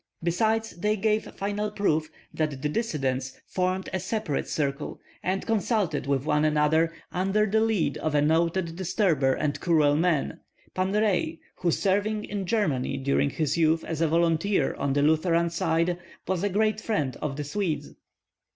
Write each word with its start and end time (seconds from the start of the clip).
Besides 0.23 0.71
they 0.77 0.95
gave 0.97 1.31
final 1.35 1.69
proof 1.69 2.09
that 2.33 2.63
the 2.63 2.69
dissidents 2.69 3.39
formed 3.45 3.87
a 3.93 3.99
separate 3.99 4.47
circle 4.47 4.99
and 5.21 5.45
consulted 5.45 6.07
with 6.07 6.25
one 6.25 6.43
another 6.43 6.91
under 7.11 7.45
the 7.45 7.61
lead 7.61 7.99
of 7.99 8.15
a 8.15 8.21
noted 8.23 8.75
disturber 8.75 9.35
and 9.35 9.59
cruel 9.59 9.95
man. 9.95 10.39
Pan 10.73 10.91
Rei, 10.91 11.37
who 11.57 11.69
serving 11.69 12.25
in 12.25 12.47
Germany 12.47 12.97
during 12.97 13.29
his 13.29 13.59
youth 13.59 13.83
as 13.83 14.01
a 14.01 14.07
volunteer 14.07 14.73
on 14.73 14.93
the 14.93 15.03
Lutheran 15.03 15.51
side, 15.51 15.99
was 16.27 16.43
a 16.43 16.49
great 16.49 16.81
friend 16.81 17.15
of 17.21 17.35
the 17.35 17.43
Swedes. 17.43 17.93